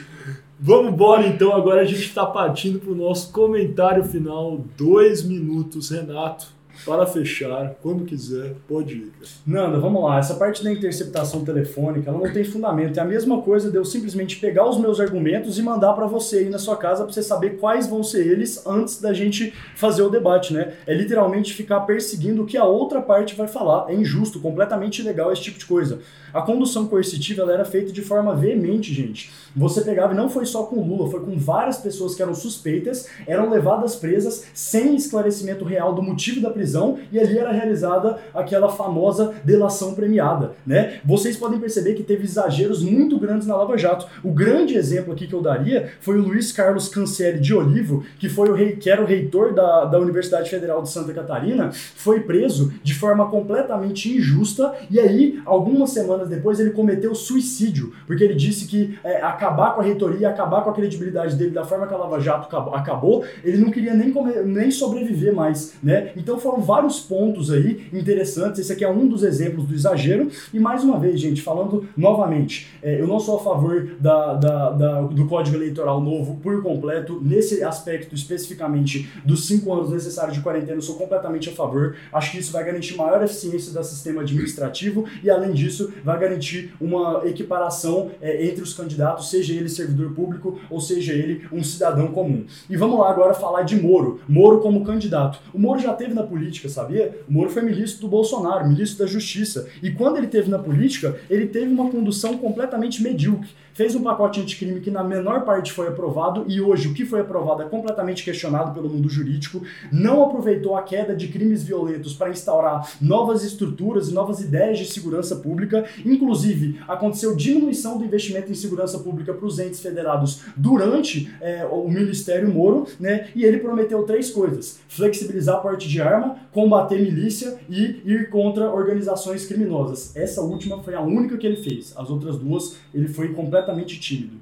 [0.61, 4.65] Vamos embora então, agora a gente está partindo para o nosso comentário final.
[4.77, 6.60] Dois minutos, Renato.
[6.85, 9.13] Para fechar, quando quiser, pode ir.
[9.47, 10.19] Nanda, vamos lá.
[10.19, 12.99] Essa parte da interceptação telefônica, ela não tem fundamento.
[12.99, 16.39] É a mesma coisa de eu simplesmente pegar os meus argumentos e mandar para você
[16.39, 20.03] aí na sua casa para você saber quais vão ser eles antes da gente fazer
[20.03, 20.75] o debate, né?
[20.87, 23.91] É literalmente ficar perseguindo o que a outra parte vai falar.
[23.91, 26.01] É injusto, completamente ilegal esse tipo de coisa.
[26.33, 29.31] A condução coercitiva ela era feita de forma veemente, gente.
[29.55, 33.09] Você pegava, e não foi só com Lula, foi com várias pessoas que eram suspeitas,
[33.27, 36.70] eram levadas presas sem esclarecimento real do motivo da prisão
[37.11, 41.01] e ali era realizada aquela famosa delação premiada, né?
[41.05, 44.07] Vocês podem perceber que teve exageros muito grandes na Lava Jato.
[44.23, 48.29] O grande exemplo aqui que eu daria foi o Luiz Carlos Cancelli de Olivo, que
[48.29, 52.21] foi o rei, que era o reitor da, da Universidade Federal de Santa Catarina, foi
[52.21, 58.35] preso de forma completamente injusta e aí algumas semanas depois ele cometeu suicídio, porque ele
[58.35, 61.95] disse que é, acabar com a reitoria, acabar com a credibilidade dele da forma que
[61.95, 66.13] a Lava Jato acabou, ele não queria nem, comer, nem sobreviver mais, né?
[66.17, 70.59] Então foram vários pontos aí interessantes, esse aqui é um dos exemplos do exagero, e
[70.59, 75.01] mais uma vez, gente, falando novamente, é, eu não sou a favor da, da, da,
[75.03, 80.75] do Código Eleitoral novo por completo, nesse aspecto especificamente dos cinco anos necessários de quarentena,
[80.75, 85.05] eu sou completamente a favor, acho que isso vai garantir maior eficiência do sistema administrativo,
[85.23, 90.59] e além disso, vai garantir uma equiparação é, entre os candidatos, seja ele servidor público
[90.69, 92.45] ou seja ele um cidadão comum.
[92.69, 94.21] E vamos lá agora falar de Moro.
[94.29, 95.41] Moro como candidato.
[95.53, 97.21] O Moro já teve na política, sabia?
[97.29, 99.69] O Moro foi ministro do Bolsonaro, ministro da Justiça.
[99.83, 104.41] E quando ele teve na política, ele teve uma condução completamente medíocre fez um pacote
[104.41, 108.23] anticrime que na menor parte foi aprovado e hoje o que foi aprovado é completamente
[108.23, 114.09] questionado pelo mundo jurídico, não aproveitou a queda de crimes violentos para instaurar novas estruturas
[114.09, 119.47] e novas ideias de segurança pública, inclusive aconteceu diminuição do investimento em segurança pública para
[119.47, 123.29] os entes federados durante é, o Ministério Moro, né?
[123.35, 128.71] E ele prometeu três coisas: flexibilizar a porte de arma, combater milícia e ir contra
[128.71, 130.15] organizações criminosas.
[130.17, 131.97] Essa última foi a única que ele fez.
[131.97, 134.41] As outras duas ele foi completamente completamente tímido.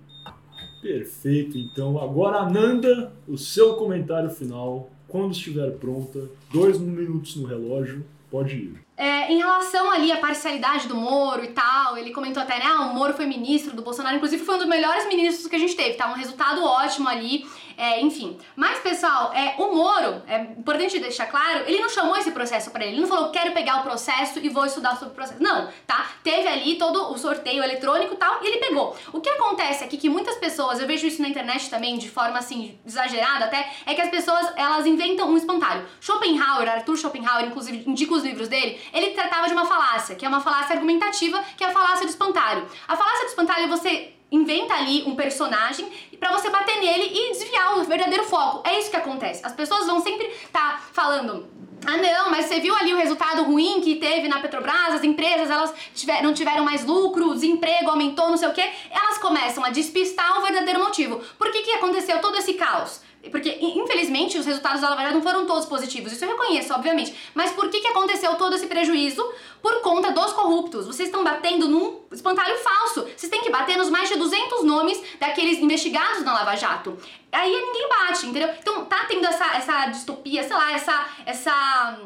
[0.81, 8.07] Perfeito, então agora Ananda, o seu comentário final, quando estiver pronta, dois minutos no relógio,
[8.31, 8.81] pode ir.
[8.97, 12.91] É, em relação ali à parcialidade do Moro e tal, ele comentou até, né, ah,
[12.91, 15.75] o Moro foi ministro do Bolsonaro, inclusive foi um dos melhores ministros que a gente
[15.75, 16.11] teve, tá?
[16.11, 17.45] Um resultado ótimo ali.
[17.79, 18.37] É, enfim.
[18.57, 22.85] Mas, pessoal, é, o Moro, é importante deixar claro, ele não chamou esse processo para
[22.85, 22.95] ele.
[22.95, 25.41] Ele não falou, quero pegar o processo e vou estudar sobre o processo.
[25.41, 26.11] Não, tá?
[26.25, 28.97] Teve ali todo o sorteio eletrônico e tal, e ele pegou.
[29.13, 32.41] O que acontece aqui, que muitas pessoas, eu vejo isso na internet também, de forma
[32.41, 35.87] assim, exagerada até, é que as pessoas, elas inventam um espantalho.
[36.01, 40.29] Schopenhauer, Arthur Schopenhauer, inclusive, indica os livros dele, ele tratava de uma falácia, que é
[40.29, 42.67] uma falácia argumentativa, que é a falácia do espantalho.
[42.89, 47.33] A falácia do espantalho é você inventa ali um personagem para você bater nele e
[47.33, 48.67] desviar o verdadeiro foco.
[48.69, 49.45] É isso que acontece.
[49.45, 51.49] As pessoas vão sempre estar tá falando
[51.87, 55.49] ah não, mas você viu ali o resultado ruim que teve na Petrobras, as empresas
[55.49, 58.69] elas tiver, não tiveram mais lucro, o desemprego aumentou, não sei o que.
[58.91, 61.21] Elas começam a despistar o verdadeiro motivo.
[61.39, 63.01] Por que, que aconteceu todo esse caos?
[63.31, 67.15] Porque, infelizmente, os resultados da Lava Jato não foram todos positivos, isso eu reconheço, obviamente.
[67.35, 69.25] Mas por que, que aconteceu todo esse prejuízo?
[69.63, 70.87] Por conta dos corruptos.
[70.87, 73.07] Vocês estão batendo num espantalho falso.
[73.17, 76.97] Vocês têm que bater nos mais de 200 nomes daqueles investigados na Lava Jato.
[77.33, 78.49] Aí ninguém bate, entendeu?
[78.61, 81.07] Então tá tendo essa, essa distopia, sei lá, essa.
[81.27, 81.99] essa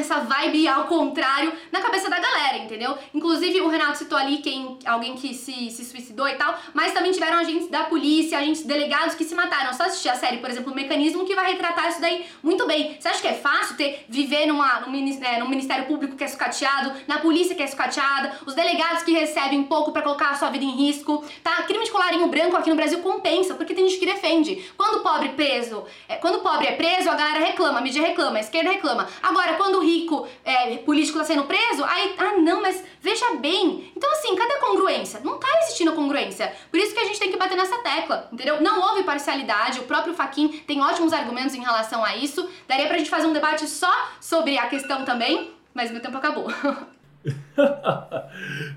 [0.00, 2.96] essa vibe ao contrário na cabeça da galera, entendeu?
[3.14, 7.12] Inclusive o Renato citou ali quem, alguém que se, se suicidou e tal, mas também
[7.12, 9.72] tiveram agentes da polícia, agentes delegados que se mataram.
[9.72, 12.96] Só assistir a série, por exemplo, o Mecanismo, que vai retratar isso daí muito bem.
[12.98, 16.28] Você acha que é fácil ter viver numa, num, é, num Ministério Público que é
[16.28, 20.50] sucateado, na polícia que é sucateada, os delegados que recebem pouco para colocar a sua
[20.50, 21.62] vida em risco, tá?
[21.62, 24.70] Crime de colarinho branco aqui no Brasil compensa, porque tem gente que defende.
[24.76, 28.02] Quando o pobre preso, é, quando o pobre é preso, a galera reclama, a mídia
[28.02, 29.08] reclama, a esquerda reclama.
[29.22, 33.92] Agora, quando rico é, político está sendo preso, aí, ah não, mas veja bem.
[33.96, 35.20] Então assim, cadê a congruência?
[35.22, 36.52] Não tá existindo congruência.
[36.70, 38.60] Por isso que a gente tem que bater nessa tecla, entendeu?
[38.60, 42.48] Não houve parcialidade, o próprio Faquin tem ótimos argumentos em relação a isso.
[42.66, 46.48] Daria pra gente fazer um debate só sobre a questão também, mas meu tempo acabou.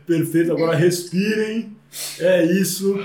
[0.05, 1.75] Perfeito, agora respirem.
[2.19, 3.03] É isso.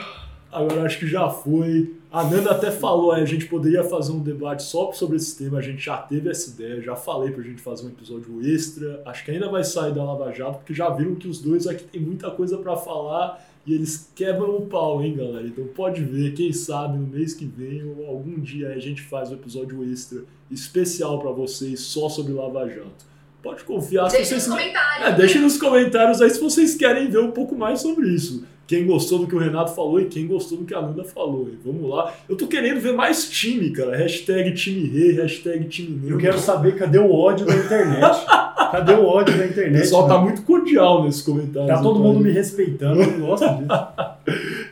[0.53, 1.95] Agora acho que já foi.
[2.15, 5.61] A Nanda até falou, a gente poderia fazer um debate só sobre esse tema, a
[5.61, 9.33] gente já teve essa ideia, já falei pra gente fazer um episódio extra, acho que
[9.33, 12.31] ainda vai sair da Lava Jato, porque já viram que os dois aqui tem muita
[12.31, 15.45] coisa para falar e eles quebram o pau, hein, galera?
[15.45, 19.33] Então pode ver, quem sabe no mês que vem ou algum dia a gente faz
[19.33, 23.13] um episódio extra especial para vocês só sobre Lava Jato.
[23.43, 24.09] Pode confiar.
[24.09, 24.47] Deixe vocês...
[24.47, 25.09] nos comentários.
[25.09, 28.47] É, deixem nos comentários aí se vocês querem ver um pouco mais sobre isso.
[28.67, 31.49] Quem gostou do que o Renato falou e quem gostou do que a Nanda falou.
[31.49, 32.13] E vamos lá.
[32.29, 33.97] Eu tô querendo ver mais time, cara.
[33.97, 36.09] Hashtag time rei, hashtag time Nanda.
[36.13, 38.25] Eu quero saber cadê o ódio da internet.
[38.71, 39.81] cadê o ódio da O internet?
[39.83, 41.69] pessoal tá muito cordial nesses comentários.
[41.77, 43.69] Tá todo mundo me respeitando, eu gosto disso.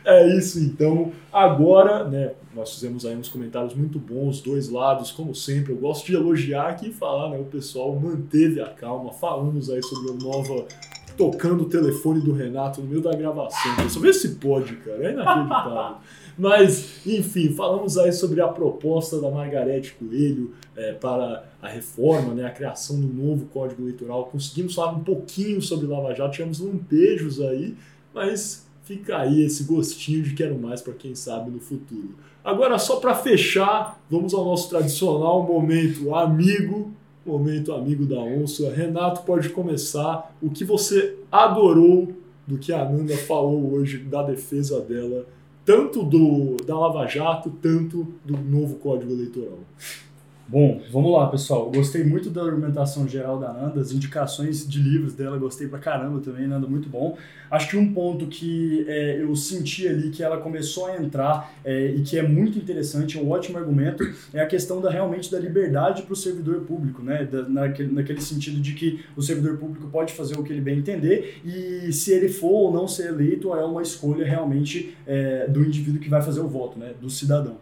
[0.05, 1.11] É isso então.
[1.31, 5.71] Agora, né, nós fizemos aí uns comentários muito bons, dois lados, como sempre.
[5.71, 7.37] Eu gosto de elogiar aqui e falar, né?
[7.37, 9.13] O pessoal manteve a calma.
[9.13, 10.65] Falamos aí sobre o nova.
[11.17, 13.89] Tocando o telefone do Renato no meio da gravação.
[13.89, 15.07] Só vê se pode, cara.
[15.07, 15.97] É inacreditável.
[16.37, 22.45] Mas, enfim, falamos aí sobre a proposta da Margarete Coelho é, para a reforma, né,
[22.45, 24.25] a criação do novo Código Eleitoral.
[24.25, 27.75] Conseguimos falar um pouquinho sobre Lava Jato, tivemos lampejos aí,
[28.13, 32.15] mas fica aí esse gostinho de quero mais para quem sabe no futuro.
[32.43, 36.91] Agora, só para fechar, vamos ao nosso tradicional momento amigo,
[37.25, 38.71] momento amigo da onça.
[38.73, 40.35] Renato pode começar.
[40.41, 42.13] O que você adorou
[42.45, 45.25] do que a Nanda falou hoje da defesa dela,
[45.65, 49.59] tanto do da Lava Jato, tanto do novo Código Eleitoral?
[50.45, 51.71] Bom, vamos lá, pessoal.
[51.71, 56.19] Gostei muito da argumentação geral da Nanda, as indicações de livros dela, gostei pra caramba
[56.19, 57.17] também, Nanda, muito bom.
[57.49, 61.87] Acho que um ponto que é, eu senti ali que ela começou a entrar é,
[61.95, 65.39] e que é muito interessante, é um ótimo argumento, é a questão da realmente da
[65.39, 67.23] liberdade para o servidor público, né?
[67.23, 70.77] Da- naquele, naquele sentido de que o servidor público pode fazer o que ele bem
[70.79, 75.63] entender e se ele for ou não ser eleito é uma escolha realmente é, do
[75.63, 76.91] indivíduo que vai fazer o voto, né?
[77.01, 77.57] Do cidadão.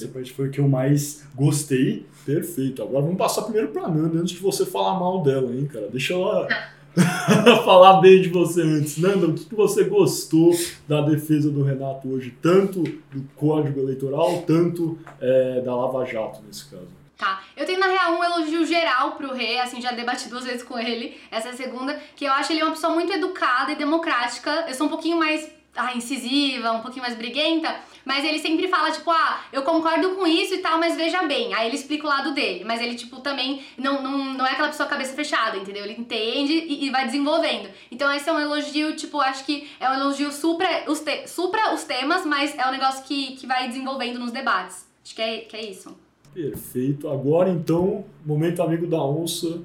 [0.00, 2.06] Essa parte foi o que eu mais gostei.
[2.24, 2.82] Perfeito.
[2.82, 5.88] Agora vamos passar primeiro pra Nanda, antes de você falar mal dela, hein, cara.
[5.88, 6.48] Deixa ela
[7.64, 8.96] falar bem de você antes.
[8.96, 10.52] Nanda, o que você gostou
[10.88, 16.64] da defesa do Renato hoje, tanto do Código Eleitoral, tanto é, da Lava Jato, nesse
[16.70, 16.88] caso?
[17.18, 17.42] Tá.
[17.54, 20.78] Eu tenho, na real, um elogio geral pro Rê, assim, já debati duas vezes com
[20.78, 24.64] ele, essa é a segunda, que eu acho ele uma pessoa muito educada e democrática.
[24.66, 25.46] Eu sou um pouquinho mais
[25.76, 30.26] ah, incisiva, um pouquinho mais briguenta, mas ele sempre fala, tipo, ah, eu concordo com
[30.26, 31.54] isso e tal, mas veja bem.
[31.54, 34.68] Aí ele explica o lado dele, mas ele, tipo, também não, não, não é aquela
[34.68, 35.84] pessoa cabeça fechada, entendeu?
[35.84, 37.68] Ele entende e, e vai desenvolvendo.
[37.90, 41.74] Então esse é um elogio, tipo, acho que é um elogio supra os, te, supra
[41.74, 44.86] os temas, mas é um negócio que, que vai desenvolvendo nos debates.
[45.04, 45.96] Acho que é, que é isso.
[46.32, 47.08] Perfeito.
[47.08, 49.62] Agora, então, momento amigo da onça.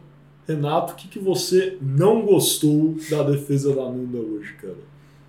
[0.48, 4.78] Renato, o que, que você não gostou da defesa da Nanda hoje, cara?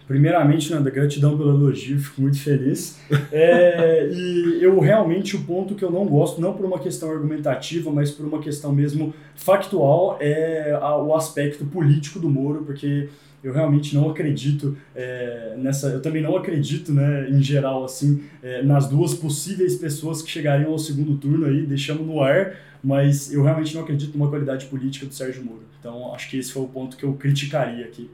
[0.06, 2.98] Primeiramente, Nanda, gratidão pelo elogio, fico muito feliz.
[3.32, 7.90] É, e eu realmente, o ponto que eu não gosto, não por uma questão argumentativa,
[7.90, 13.08] mas por uma questão mesmo factual, é a- o aspecto político do Moro, porque
[13.42, 15.88] eu realmente não acredito é, nessa.
[15.88, 20.70] Eu também não acredito, né, em geral, assim, é, nas duas possíveis pessoas que chegariam
[20.72, 25.06] ao segundo turno aí, deixamos no ar, mas eu realmente não acredito numa qualidade política
[25.06, 25.62] do Sérgio Moro.
[25.80, 28.08] Então, acho que esse foi o ponto que eu criticaria aqui.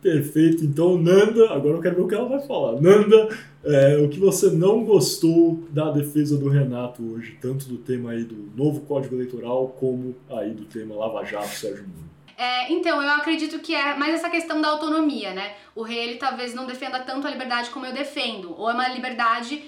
[0.00, 0.64] Perfeito.
[0.64, 2.80] Então, Nanda, agora eu quero ver o que ela vai falar.
[2.80, 3.28] Nanda,
[3.64, 8.22] é, o que você não gostou da defesa do Renato hoje, tanto do tema aí
[8.22, 12.08] do novo Código Eleitoral, como aí do tema Lava Jato, Sérgio Moro?
[12.36, 15.54] É, então, eu acredito que é mais essa questão da autonomia, né?
[15.74, 18.88] O rei, ele talvez não defenda tanto a liberdade como eu defendo, ou é uma
[18.88, 19.64] liberdade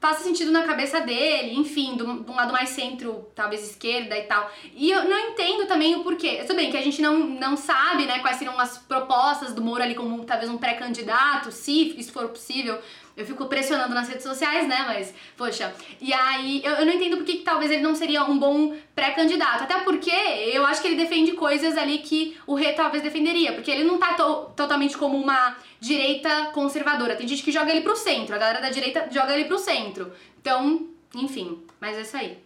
[0.00, 4.50] faça sentido na cabeça dele, enfim, de um lado mais centro, talvez esquerda e tal.
[4.74, 6.44] E eu não entendo também o porquê.
[6.46, 9.82] Tudo bem que a gente não, não sabe, né, quais seriam as propostas do Moro
[9.82, 12.78] ali como talvez um pré-candidato, se isso for possível.
[13.16, 14.84] Eu fico pressionando nas redes sociais, né?
[14.86, 15.74] Mas, poxa.
[16.00, 19.62] E aí, eu, eu não entendo porque que talvez ele não seria um bom pré-candidato.
[19.62, 23.54] Até porque eu acho que ele defende coisas ali que o Rê talvez defenderia.
[23.54, 27.16] Porque ele não tá to- totalmente como uma direita conservadora.
[27.16, 28.34] Tem gente que joga ele pro centro.
[28.34, 30.12] A galera da direita joga ele pro centro.
[30.38, 31.62] Então, enfim.
[31.80, 32.45] Mas é isso aí.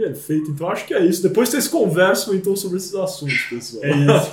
[0.00, 0.50] Perfeito.
[0.50, 1.22] Então, acho que é isso.
[1.22, 3.84] Depois vocês conversam, então, sobre esses assuntos, pessoal.
[3.84, 4.30] É isso.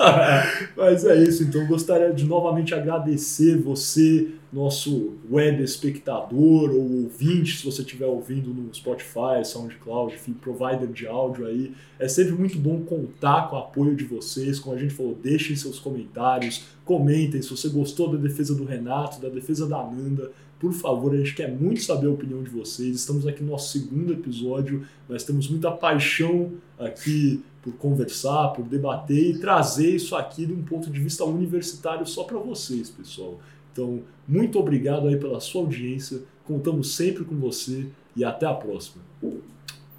[0.78, 7.66] Mas é isso, então gostaria de novamente agradecer você, nosso web espectador ou ouvinte, se
[7.66, 11.74] você estiver ouvindo no Spotify, SoundCloud, enfim, provider de áudio aí.
[12.00, 14.60] É sempre muito bom contar com o apoio de vocês.
[14.60, 19.20] Como a gente falou, deixem seus comentários, comentem se você gostou da defesa do Renato,
[19.20, 20.32] da defesa da Nanda.
[20.60, 22.96] Por favor, a gente quer muito saber a opinião de vocês.
[22.96, 29.36] Estamos aqui no nosso segundo episódio, nós temos muita paixão aqui por conversar, por debater
[29.36, 33.40] e trazer isso aqui de um ponto de vista universitário só para vocês, pessoal.
[33.72, 36.22] Então, muito obrigado aí pela sua audiência.
[36.46, 37.86] Contamos sempre com você
[38.16, 39.04] e até a próxima.
[39.22, 39.42] Um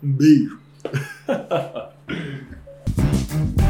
[0.02, 0.58] beijo.